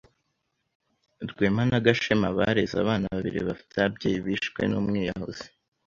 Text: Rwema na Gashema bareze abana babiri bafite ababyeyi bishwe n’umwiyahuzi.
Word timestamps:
Rwema 1.29 1.63
na 1.71 1.79
Gashema 1.85 2.27
bareze 2.37 2.75
abana 2.83 3.05
babiri 3.15 3.39
bafite 3.49 3.73
ababyeyi 3.77 4.17
bishwe 4.25 4.61
n’umwiyahuzi. 4.67 5.45